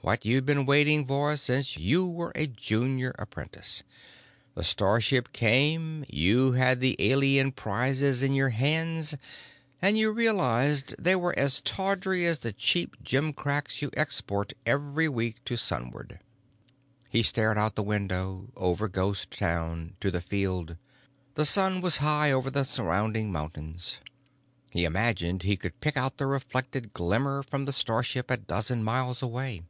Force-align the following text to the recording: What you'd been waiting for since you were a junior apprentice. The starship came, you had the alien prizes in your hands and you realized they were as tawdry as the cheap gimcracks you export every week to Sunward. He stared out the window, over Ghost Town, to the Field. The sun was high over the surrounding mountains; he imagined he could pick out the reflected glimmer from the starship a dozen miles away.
What 0.00 0.24
you'd 0.24 0.46
been 0.46 0.64
waiting 0.64 1.04
for 1.06 1.36
since 1.36 1.76
you 1.76 2.06
were 2.06 2.32
a 2.34 2.46
junior 2.46 3.12
apprentice. 3.18 3.82
The 4.54 4.64
starship 4.64 5.34
came, 5.34 6.06
you 6.08 6.52
had 6.52 6.80
the 6.80 6.94
alien 6.98 7.52
prizes 7.52 8.22
in 8.22 8.32
your 8.32 8.48
hands 8.50 9.14
and 9.82 9.98
you 9.98 10.10
realized 10.10 10.94
they 10.98 11.14
were 11.16 11.36
as 11.38 11.60
tawdry 11.60 12.24
as 12.24 12.38
the 12.38 12.54
cheap 12.54 13.02
gimcracks 13.04 13.82
you 13.82 13.90
export 13.96 14.54
every 14.64 15.10
week 15.10 15.44
to 15.44 15.56
Sunward. 15.58 16.20
He 17.10 17.22
stared 17.22 17.58
out 17.58 17.74
the 17.74 17.82
window, 17.82 18.50
over 18.56 18.88
Ghost 18.88 19.32
Town, 19.36 19.94
to 20.00 20.10
the 20.10 20.22
Field. 20.22 20.76
The 21.34 21.44
sun 21.44 21.82
was 21.82 21.98
high 21.98 22.32
over 22.32 22.50
the 22.50 22.64
surrounding 22.64 23.30
mountains; 23.30 23.98
he 24.70 24.84
imagined 24.86 25.42
he 25.42 25.56
could 25.58 25.80
pick 25.82 25.98
out 25.98 26.16
the 26.16 26.26
reflected 26.26 26.94
glimmer 26.94 27.42
from 27.42 27.66
the 27.66 27.72
starship 27.74 28.30
a 28.30 28.38
dozen 28.38 28.82
miles 28.82 29.20
away. 29.22 29.64